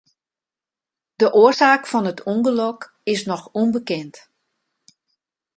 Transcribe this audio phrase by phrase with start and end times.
[1.19, 2.79] De oarsaak fan it ûngelok
[3.13, 4.13] is noch ûnbekend.